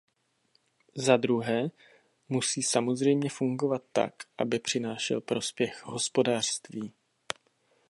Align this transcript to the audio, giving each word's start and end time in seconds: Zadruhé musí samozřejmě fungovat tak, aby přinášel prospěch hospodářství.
Zadruhé 0.95 1.69
musí 2.29 2.63
samozřejmě 2.63 3.29
fungovat 3.29 3.83
tak, 3.91 4.13
aby 4.37 4.59
přinášel 4.59 5.21
prospěch 5.21 5.81
hospodářství. 5.85 6.93